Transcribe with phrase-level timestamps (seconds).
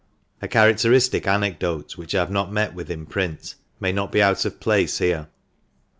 [0.41, 4.45] A characteristic anecdote, which I have not met with in print, may not be out
[4.45, 5.27] of place here.